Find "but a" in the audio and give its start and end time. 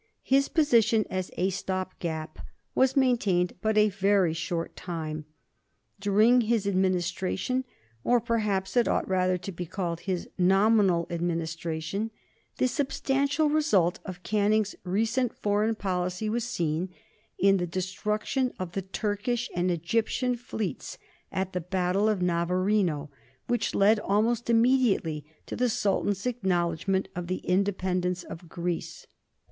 3.61-3.89